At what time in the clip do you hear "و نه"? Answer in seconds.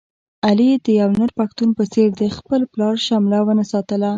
3.43-3.65